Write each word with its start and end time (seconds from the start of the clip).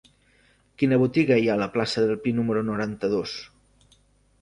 Quina 0.83 0.99
botiga 1.03 1.37
hi 1.41 1.45
ha 1.51 1.55
a 1.59 1.63
la 1.65 1.69
plaça 1.77 2.07
del 2.07 2.19
Pi 2.25 2.35
número 2.41 2.67
noranta-dos? 2.73 3.39